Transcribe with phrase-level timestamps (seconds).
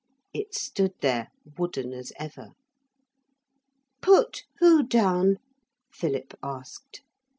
[0.33, 1.27] It stood there,
[1.59, 2.53] wooden as ever.
[4.01, 5.37] 'Put who down?'
[5.93, 7.03] Philip asked.